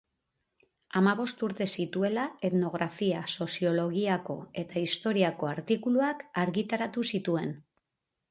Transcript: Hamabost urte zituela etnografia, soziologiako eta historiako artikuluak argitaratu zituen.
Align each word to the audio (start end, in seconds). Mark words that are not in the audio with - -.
Hamabost 0.99 1.43
urte 1.47 1.65
zituela 1.81 2.23
etnografia, 2.49 3.19
soziologiako 3.37 4.37
eta 4.63 4.83
historiako 4.85 5.51
artikuluak 5.53 6.23
argitaratu 6.45 7.05
zituen. 7.15 7.53